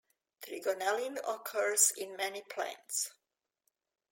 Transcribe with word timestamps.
Trigonelline 0.41 1.19
occurs 1.27 1.91
in 1.95 2.15
many 2.15 2.41
plants. 2.41 3.13